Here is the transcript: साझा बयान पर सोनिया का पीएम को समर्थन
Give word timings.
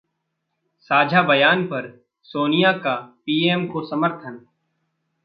साझा 0.89 1.21
बयान 1.21 1.63
पर 1.65 1.89
सोनिया 2.25 2.71
का 2.77 2.95
पीएम 3.25 3.65
को 3.67 3.85
समर्थन 3.85 4.39